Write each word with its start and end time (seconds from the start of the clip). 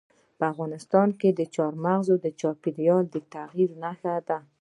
افغانستان 0.53 1.09
کې 1.19 1.29
چار 1.55 1.73
مغز 1.85 2.07
د 2.19 2.27
چاپېریال 2.39 3.03
د 3.13 3.15
تغیر 3.33 3.69
نښه 3.83 4.13
ده. 4.27 4.37